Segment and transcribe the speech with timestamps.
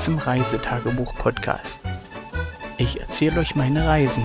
[0.00, 1.80] Zum Reisetagebuch-Podcast.
[2.78, 4.24] Ich erzähle euch meine Reisen.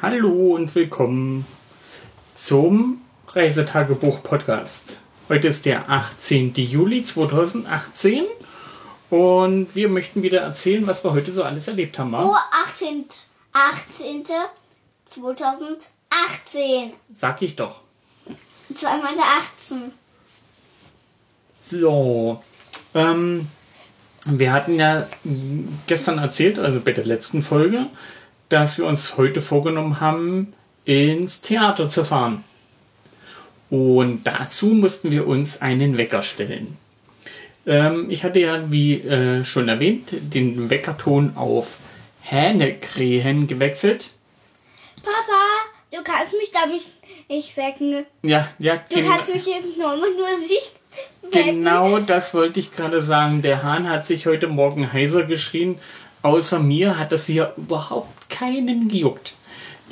[0.00, 1.46] Hallo und willkommen
[2.34, 4.98] zum Reisetagebuch-Podcast.
[5.28, 6.54] Heute ist der 18.
[6.54, 8.24] Juli 2018
[9.10, 12.14] und wir möchten wieder erzählen, was wir heute so alles erlebt haben.
[12.14, 12.34] Oh,
[12.66, 13.04] 18.
[13.52, 14.24] 18.
[15.04, 16.92] 2018.
[17.12, 17.82] Sag ich doch.
[18.74, 19.92] Zweimal 18.
[21.60, 22.42] So,
[22.94, 23.48] ähm,
[24.24, 25.08] wir hatten ja
[25.86, 27.88] gestern erzählt, also bei der letzten Folge,
[28.48, 30.54] dass wir uns heute vorgenommen haben,
[30.86, 32.44] ins Theater zu fahren.
[33.70, 36.76] Und dazu mussten wir uns einen Wecker stellen.
[37.66, 41.76] Ähm, ich hatte ja, wie äh, schon erwähnt, den Weckerton auf
[42.22, 44.10] Hähnekrähen gewechselt.
[45.02, 45.42] Papa,
[45.90, 46.86] du kannst mich da nicht,
[47.28, 48.06] nicht wecken.
[48.22, 50.70] Ja, ja, Du gen- kannst mich eben nur, nur sich
[51.30, 51.62] wecken.
[51.64, 53.42] genau das wollte ich gerade sagen.
[53.42, 55.78] Der Hahn hat sich heute Morgen heiser geschrien.
[56.22, 59.34] Außer mir hat das hier überhaupt keinen gejuckt.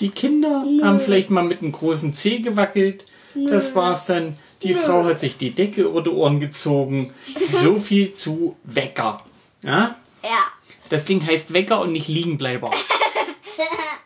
[0.01, 3.07] Die Kinder haben vielleicht mal mit einem großen Zeh gewackelt.
[3.49, 4.39] Das war's dann.
[4.63, 7.13] Die Frau hat sich die Decke über die Ohren gezogen.
[7.39, 9.23] So viel zu Wecker.
[9.63, 9.97] Ja?
[10.23, 10.45] Ja.
[10.89, 12.71] Das Ding heißt Wecker und nicht Liegenbleiber.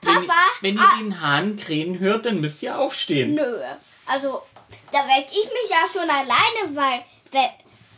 [0.03, 3.35] Wenn, Papa, wenn ihr den Hahn krähen hört, dann müsst ihr aufstehen.
[3.35, 3.59] nö.
[4.07, 4.43] Also,
[4.91, 7.49] da weck ich mich ja schon alleine, weil we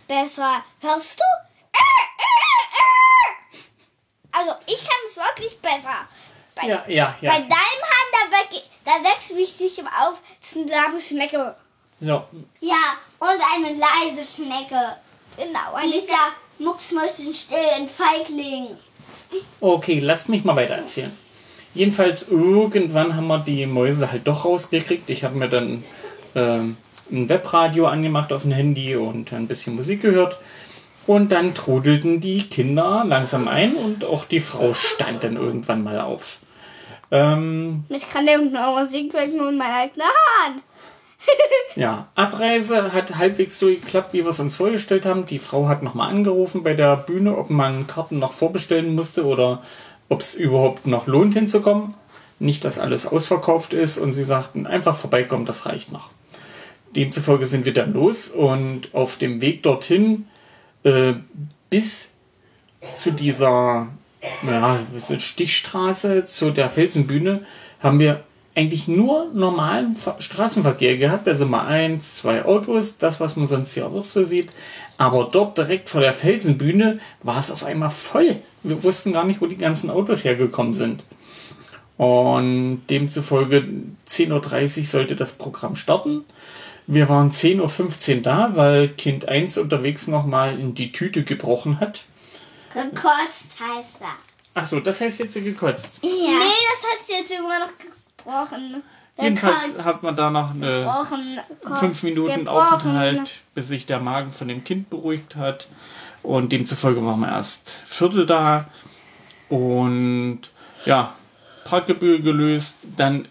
[0.09, 0.65] besser.
[0.81, 1.25] Hörst du?
[4.33, 6.09] Also, ich kann es wirklich besser.
[6.55, 7.39] Bei, Ja, ja, bei ja.
[7.39, 8.02] deinem Hand,
[8.85, 10.21] da, wächst mich nicht auf.
[10.41, 11.55] Das ist eine Schnecke.
[12.01, 12.25] So,
[12.61, 14.97] Ja, und eine leise Schnecke.
[15.37, 18.77] Genau, ein Dieser Mucksmäuschen-still, ein Feigling.
[19.61, 21.17] Okay, lasst mich mal weiter erzählen.
[21.75, 25.09] Jedenfalls, irgendwann haben wir die Mäuse halt doch rausgekriegt.
[25.09, 25.85] Ich habe mir dann
[26.35, 26.77] ähm,
[27.11, 30.39] ein Webradio angemacht auf dem Handy und ein bisschen Musik gehört.
[31.07, 36.01] Und dann trudelten die Kinder langsam ein und auch die Frau stand dann irgendwann mal
[36.01, 36.39] auf.
[37.13, 40.63] Ähm, Ich kann irgendeine Musik wecken und mein eigener Hahn.
[41.77, 45.27] ja, Abreise hat halbwegs so geklappt, wie wir es uns vorgestellt haben.
[45.27, 49.63] Die Frau hat nochmal angerufen bei der Bühne, ob man Karten noch vorbestellen musste oder
[50.09, 51.95] ob es überhaupt noch lohnt hinzukommen.
[52.39, 56.11] Nicht, dass alles ausverkauft ist und sie sagten, einfach vorbeikommen, das reicht noch.
[56.97, 60.27] Demzufolge sind wir dann los und auf dem Weg dorthin
[60.83, 61.15] äh,
[61.71, 62.09] bis
[62.95, 63.89] zu dieser
[64.47, 67.41] ja, das ist Stichstraße, zu der Felsenbühne,
[67.81, 68.23] haben wir
[68.55, 71.27] eigentlich nur normalen Ver- Straßenverkehr gehabt.
[71.27, 74.53] Also mal eins, zwei Autos, das, was man sonst hier auch so sieht.
[74.99, 78.37] Aber dort direkt vor der Felsenbühne war es auf einmal voll.
[78.63, 81.05] Wir wussten gar nicht, wo die ganzen Autos hergekommen sind.
[81.97, 83.65] Und demzufolge
[84.09, 86.25] 10.30 Uhr sollte das Programm starten.
[86.87, 92.05] Wir waren 10.15 Uhr da, weil Kind 1 unterwegs nochmal in die Tüte gebrochen hat.
[92.75, 94.09] Gekotzt heißt das.
[94.55, 96.01] Achso, das heißt jetzt gekotzt.
[96.03, 96.09] Ja.
[96.11, 98.83] Nee, das heißt jetzt immer noch gebrochen.
[99.21, 101.41] Jedenfalls hat man da noch eine gebrochen.
[101.79, 102.75] Fünf Minuten gebrochen.
[102.75, 105.69] Aufenthalt, bis sich der Magen von dem Kind beruhigt hat.
[106.23, 108.69] Und demzufolge waren wir erst Viertel da.
[109.49, 110.41] Und
[110.85, 111.15] ja,
[111.65, 113.29] Parkgebühr gelöst, dann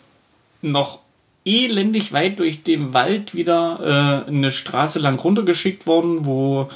[0.62, 1.00] noch
[1.44, 6.70] elendig weit durch den Wald wieder äh, eine Straße lang runtergeschickt worden, wo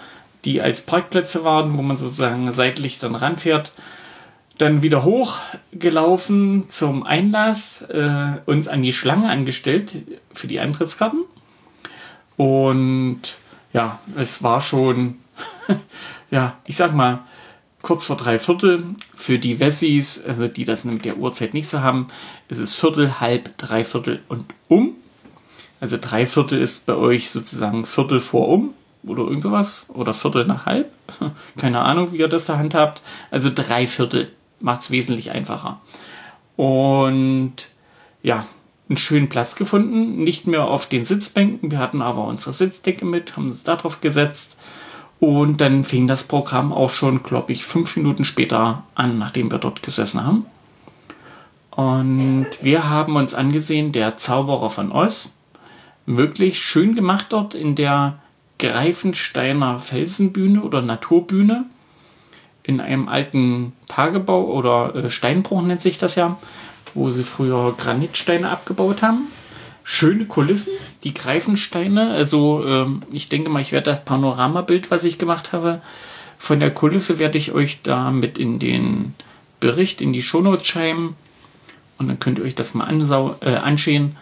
[0.45, 3.73] die als Parkplätze waren, wo man sozusagen seitlich dann ranfährt.
[4.57, 9.97] Dann wieder hochgelaufen zum Einlass, äh, uns an die Schlange angestellt
[10.31, 11.25] für die Eintrittskarten.
[12.38, 13.38] Und
[13.73, 15.16] ja, es war schon,
[16.31, 17.19] ja, ich sag mal,
[17.81, 18.85] kurz vor drei Viertel.
[19.14, 22.08] Für die Wessis, also die das mit der Uhrzeit nicht so haben,
[22.47, 24.96] ist es Viertel, halb, drei Viertel und um.
[25.81, 28.73] Also drei Viertel ist bei euch sozusagen Viertel vor um
[29.07, 29.85] oder irgend sowas.
[29.90, 30.91] Oder Viertel nach halb.
[31.57, 33.02] Keine Ahnung, wie ihr das da handhabt.
[33.31, 35.79] Also drei Viertel macht es wesentlich einfacher.
[36.55, 37.69] Und
[38.23, 38.46] ja,
[38.90, 40.23] einen schönen Platz gefunden.
[40.23, 41.72] Nicht mehr auf den Sitzbänken.
[41.72, 44.57] Wir hatten aber unsere Sitzdecke mit, haben uns da drauf gesetzt.
[45.19, 49.59] Und dann fing das Programm auch schon, glaube ich, fünf Minuten später an, nachdem wir
[49.59, 50.46] dort gesessen haben.
[51.72, 55.31] Und wir haben uns angesehen, der Zauberer von Oz.
[56.05, 58.19] Wirklich schön gemacht dort in der
[58.59, 61.66] Greifensteiner Felsenbühne oder Naturbühne.
[62.63, 66.37] In einem alten Tagebau oder äh, Steinbruch nennt sich das ja,
[66.93, 69.28] wo sie früher Granitsteine abgebaut haben.
[69.84, 70.73] schöne Kulissen,
[71.03, 72.11] die Greifensteine.
[72.11, 75.81] Also ähm, ich denke mal, ich werde das Panoramabild, was ich gemacht habe,
[76.37, 79.13] von der Kulisse werde ich euch da mit in den
[79.59, 81.16] Bericht, in die Shownotes schreiben.
[81.97, 84.17] Und dann könnt ihr euch das mal ansau äh, ansehen.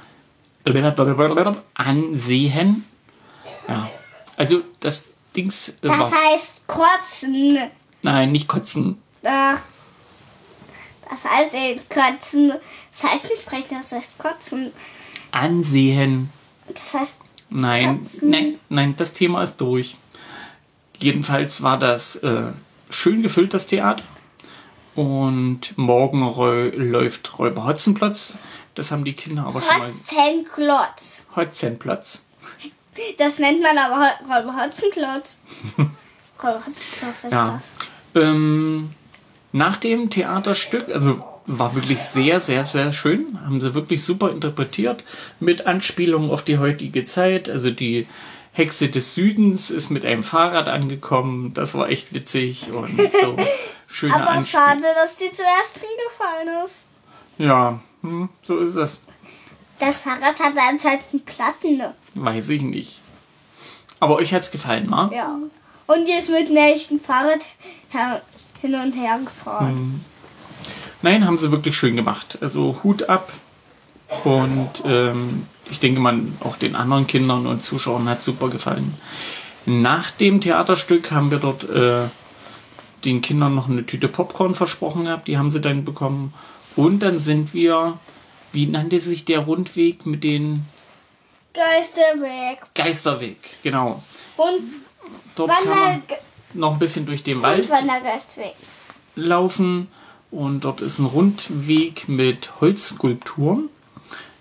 [1.74, 2.83] Ansehen.
[3.68, 3.89] Ja.
[4.38, 6.12] Also das Dings äh, Das war.
[6.12, 7.57] heißt kotzen.
[8.01, 9.01] Nein, nicht kotzen.
[9.24, 9.62] Ach.
[11.09, 12.53] Das heißt nicht kotzen.
[12.91, 14.71] Das heißt nicht sprechen, das heißt kotzen.
[15.31, 16.30] Ansehen.
[16.68, 17.15] Das heißt,
[17.50, 18.30] Nein, Kotzen.
[18.30, 19.95] nein, nein, das Thema ist durch.
[20.97, 22.51] Jedenfalls war das äh,
[22.89, 24.03] schön gefüllt, das Theater.
[24.95, 26.21] Und morgen
[26.91, 28.33] läuft Räuber Hotzenplatz.
[28.75, 29.89] Das haben die Kinder aber schon mal.
[29.91, 31.25] Hotzenklotz.
[31.35, 32.24] Hotzenplatz.
[33.18, 35.40] Das nennt man aber Räuber Hotzenklotz.
[35.78, 37.60] Räuber Hotzenklotz ist Ja.
[37.60, 37.72] das.
[38.22, 38.92] Ähm,
[39.51, 43.40] nach dem Theaterstück, also war wirklich sehr, sehr, sehr schön.
[43.44, 45.04] Haben sie wirklich super interpretiert
[45.40, 47.50] mit Anspielungen auf die heutige Zeit.
[47.50, 48.07] Also die
[48.54, 51.54] Hexe des Südens ist mit einem Fahrrad angekommen.
[51.54, 53.36] Das war echt witzig und so
[53.88, 54.69] schöne Aber Anspielungen.
[54.81, 56.84] schade, dass die zuerst hingefallen ist.
[57.40, 59.01] Ja, hm, so ist es.
[59.79, 61.77] Das Fahrrad hatte anscheinend einen Platten.
[61.77, 61.93] ne?
[62.15, 63.01] Weiß ich nicht.
[63.99, 65.09] Aber euch hat's gefallen, ma?
[65.13, 65.37] Ja.
[65.87, 67.45] Und die ist mit einem echten Fahrrad
[68.61, 70.03] hin und her gefahren.
[71.01, 72.37] Nein, haben sie wirklich schön gemacht.
[72.41, 73.31] Also Hut ab.
[74.23, 78.93] Und ähm, ich denke mal, auch den anderen Kindern und Zuschauern hat super gefallen.
[79.65, 82.07] Nach dem Theaterstück haben wir dort äh,
[83.05, 85.27] den Kindern noch eine Tüte Popcorn versprochen gehabt.
[85.27, 86.33] Die haben sie dann bekommen.
[86.75, 87.97] Und dann sind wir,
[88.53, 90.65] wie nannte sich der Rundweg mit den
[91.53, 92.59] Geisterweg.
[92.73, 93.38] Geisterweg?
[93.61, 94.01] Genau.
[94.38, 94.61] Und
[95.35, 96.03] Dort kann man
[96.53, 97.69] noch ein bisschen durch den Wald
[99.15, 99.88] laufen
[100.31, 103.69] und dort ist ein Rundweg mit Holzskulpturen.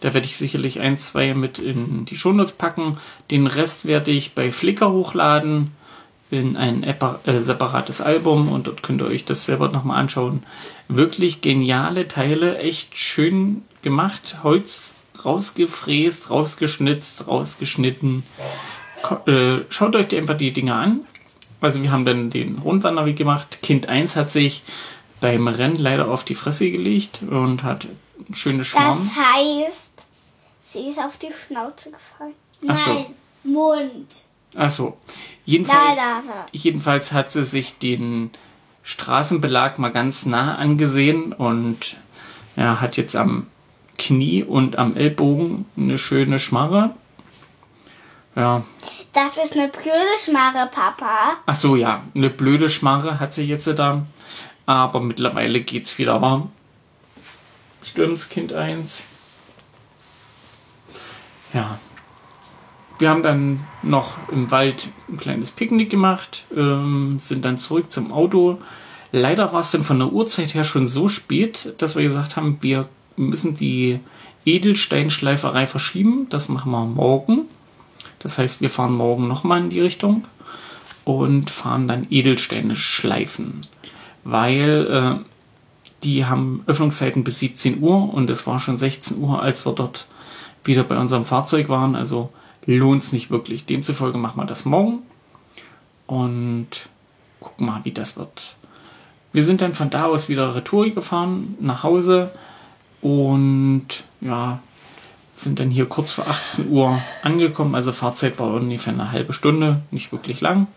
[0.00, 2.98] Da werde ich sicherlich ein, zwei mit in die Shownotes packen.
[3.30, 5.72] Den Rest werde ich bei Flickr hochladen
[6.30, 6.94] in ein äh,
[7.40, 10.42] separates Album und dort könnt ihr euch das selber nochmal anschauen.
[10.88, 14.38] Wirklich geniale Teile, echt schön gemacht.
[14.42, 14.94] Holz
[15.24, 18.24] rausgefräst, rausgeschnitzt, rausgeschnitten.
[19.26, 21.00] Äh, Schaut euch die einfach die Dinger an.
[21.60, 23.62] Also wir haben dann den Rundwanderweg gemacht.
[23.62, 24.62] Kind 1 hat sich
[25.20, 27.88] beim Rennen leider auf die Fresse gelegt und hat
[28.32, 28.98] schöne Schwarm.
[28.98, 29.92] Das heißt,
[30.62, 32.34] sie ist auf die Schnauze gefallen.
[32.66, 32.92] Ach so.
[32.92, 33.06] Nein,
[33.44, 34.08] Mund.
[34.54, 34.98] Achso.
[35.44, 36.46] Jedenfalls, da.
[36.52, 38.30] jedenfalls hat sie sich den
[38.82, 41.96] Straßenbelag mal ganz nah angesehen und
[42.56, 43.46] ja, hat jetzt am
[44.02, 46.90] Knie und am Ellbogen eine schöne Schmarre.
[48.34, 48.64] Ja,
[49.12, 51.36] Das ist eine blöde Schmarre, Papa.
[51.46, 54.06] ach so, ja, eine blöde Schmarre hat sie jetzt da.
[54.66, 56.50] Aber mittlerweile geht's wieder warm.
[57.84, 59.02] Stimmt's, Kind 1?
[61.52, 61.78] Ja.
[62.98, 68.12] Wir haben dann noch im Wald ein kleines Picknick gemacht, ähm, sind dann zurück zum
[68.12, 68.58] Auto.
[69.10, 72.58] Leider war es dann von der Uhrzeit her schon so spät, dass wir gesagt haben,
[72.62, 74.00] wir müssen die
[74.44, 76.26] Edelsteinschleiferei verschieben.
[76.30, 77.46] Das machen wir morgen.
[78.18, 80.24] Das heißt, wir fahren morgen nochmal in die Richtung
[81.04, 83.62] und fahren dann Edelsteine schleifen.
[84.24, 84.86] Weil
[85.20, 85.24] äh,
[86.04, 90.06] die haben Öffnungszeiten bis 17 Uhr und es war schon 16 Uhr, als wir dort
[90.64, 91.94] wieder bei unserem Fahrzeug waren.
[91.96, 92.30] Also
[92.66, 93.66] lohnt es nicht wirklich.
[93.66, 95.00] Demzufolge machen wir das morgen
[96.06, 96.88] und
[97.40, 98.56] gucken mal, wie das wird.
[99.32, 102.30] Wir sind dann von da aus wieder Retour gefahren nach Hause
[103.02, 104.60] und ja,
[105.34, 107.74] sind dann hier kurz vor 18 Uhr angekommen.
[107.74, 110.68] Also Fahrzeit war ungefähr eine halbe Stunde, nicht wirklich lang.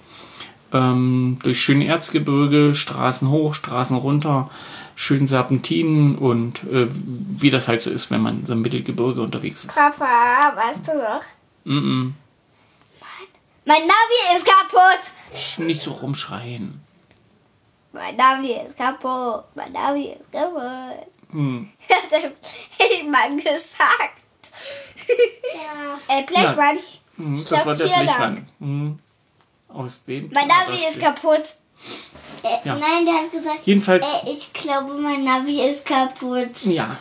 [0.74, 4.50] Ähm, durch schöne Erzgebirge, Straßen hoch, Straßen runter,
[4.96, 9.63] schön Serpentinen und äh, wie das halt so ist, wenn man so im Mittelgebirge unterwegs
[9.63, 9.75] ist.
[9.75, 11.22] Papa, weißt du noch?
[11.65, 12.12] Mm -mm.
[13.67, 15.12] Mein Navi ist kaputt.
[15.36, 16.82] Sch, Nicht so rumschreien.
[17.94, 19.46] Mein Navi ist kaputt.
[19.55, 21.08] Mein Navi ist kaputt.
[21.36, 21.70] Hm.
[21.89, 22.32] Hat der
[22.77, 24.22] Blechmann gesagt.
[25.54, 26.18] Ja.
[26.18, 26.77] Äh, Blechmann.
[27.18, 28.48] Hm, das glaub, war der Blechmann.
[28.60, 29.00] Hm.
[29.68, 31.44] Aus dem Mein Navi ist kaputt.
[32.44, 32.75] Äh, Ja.
[32.75, 36.63] Nein, der hat gesagt, Jedenfalls, äh, ich glaube, mein Navi ist kaputt.
[36.65, 36.98] ja.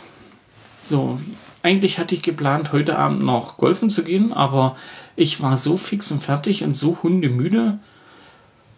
[0.81, 1.19] So,
[1.63, 4.75] eigentlich hatte ich geplant, heute Abend noch golfen zu gehen, aber
[5.15, 7.79] ich war so fix und fertig und so hundemüde.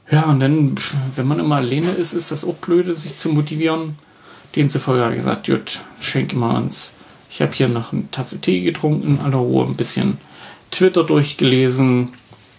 [0.09, 0.75] Ja, und dann,
[1.15, 3.97] wenn man immer alleine ist, ist das auch blöde, sich zu motivieren.
[4.55, 6.93] Demzufolge habe ich gesagt, gut, schenke mal uns.
[7.29, 10.17] Ich habe hier noch eine Tasse Tee getrunken, in aller Ruhe ein bisschen
[10.71, 12.13] Twitter durchgelesen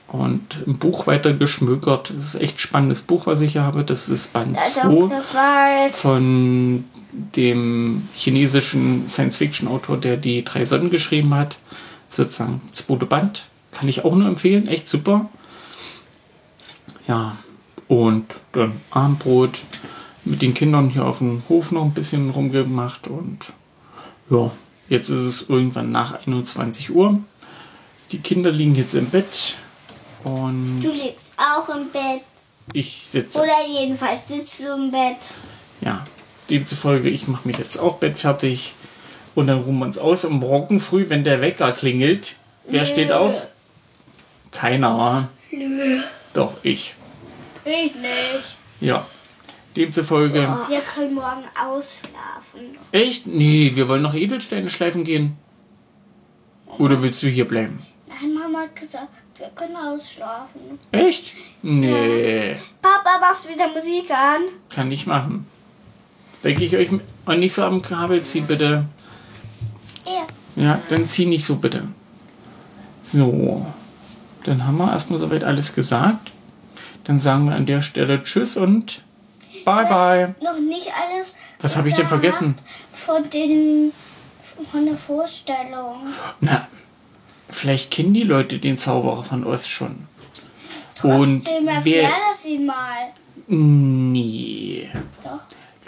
[0.08, 2.12] und ein Buch weiter geschmökert.
[2.16, 3.84] Das ist echt ein spannendes Buch, was ich hier habe.
[3.84, 5.10] Das ist Band Der 2 Dr.
[5.32, 5.96] Wald.
[5.96, 6.84] von
[7.36, 11.58] dem chinesischen Science-Fiction-Autor, der die drei Sonnen geschrieben hat.
[12.08, 13.46] sozusagen zweite Band.
[13.72, 15.28] Kann ich auch nur empfehlen, echt super.
[17.06, 17.36] Ja,
[17.86, 19.62] und dann Abendbrot
[20.28, 23.52] mit den Kindern hier auf dem Hof noch ein bisschen rumgemacht und
[24.30, 24.50] ja,
[24.88, 27.18] jetzt ist es irgendwann nach 21 Uhr.
[28.12, 29.56] Die Kinder liegen jetzt im Bett
[30.24, 32.22] und Du liegst auch im Bett.
[32.72, 33.40] ich sitze.
[33.40, 35.16] Oder jedenfalls sitzt du im Bett.
[35.80, 36.04] Ja,
[36.50, 38.74] demzufolge, ich mache mich jetzt auch Bett fertig
[39.34, 40.24] und dann ruhen wir uns aus.
[40.24, 43.46] Und morgen früh, wenn der Wecker klingelt, wer steht auf?
[44.50, 45.28] Keiner.
[45.50, 46.00] Nö.
[46.34, 46.94] Doch, ich.
[47.64, 48.56] Ich nicht.
[48.80, 49.06] Ja.
[49.78, 50.40] Demzufolge.
[50.68, 52.76] Wir können morgen ausschlafen.
[52.90, 53.28] Echt?
[53.28, 55.36] Nee, wir wollen noch Edelsteine schleifen gehen.
[56.78, 57.78] Oder willst du hier bleiben?
[58.08, 59.08] Nein, Mama hat gesagt,
[59.38, 60.80] wir können ausschlafen.
[60.90, 61.32] Echt?
[61.62, 64.42] Nee, Papa, machst wieder Musik an?
[64.68, 65.46] kann ich machen.
[66.42, 68.84] Wecke ich euch und nicht so am Kabel ziehen, bitte.
[70.04, 70.26] Ja.
[70.62, 71.84] Ja, dann zieh nicht so bitte.
[73.04, 73.64] So,
[74.42, 76.32] dann haben wir erstmal soweit alles gesagt.
[77.04, 79.02] Dann sagen wir an der Stelle Tschüss und
[79.68, 80.34] Bye bye.
[80.42, 81.34] Noch nicht alles.
[81.60, 82.56] Was habe ich denn vergessen?
[82.92, 83.92] Von den
[84.72, 86.12] von der Vorstellung.
[86.40, 86.66] Na,
[87.50, 90.06] vielleicht kennen die Leute den Zauberer von Oz schon.
[91.02, 92.02] Und Trotzdem wer.
[92.02, 93.12] erklär das ihm mal.
[93.46, 94.88] Nee.
[95.22, 95.40] Doch.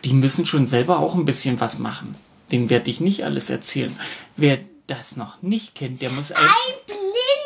[0.05, 2.15] Die müssen schon selber auch ein bisschen was machen.
[2.53, 3.99] Den werde ich nicht alles erzählen.
[4.37, 6.43] Wer das noch nicht kennt, der muss ein.
[6.43, 7.01] Ein Blinder,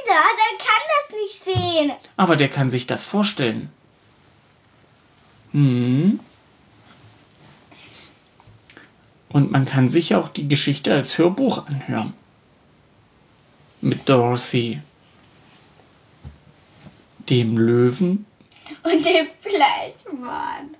[0.06, 1.92] der kann das nicht sehen.
[2.16, 3.70] Aber der kann sich das vorstellen.
[5.54, 6.18] Hm.
[9.28, 12.12] Und man kann sich auch die Geschichte als Hörbuch anhören.
[13.80, 14.80] Mit Dorothy,
[17.28, 18.26] dem Löwen
[18.82, 20.70] Und den Fleischmann.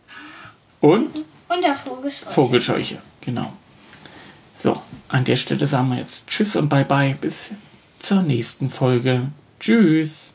[0.81, 2.31] und Und der Vogelscheuche.
[2.33, 2.99] Vogelscheuche.
[3.21, 3.53] Genau.
[4.55, 7.17] So, an der Stelle sagen wir jetzt Tschüss und Bye Bye.
[7.21, 7.53] Bis
[7.99, 9.29] zur nächsten Folge.
[9.61, 10.35] Tschüss.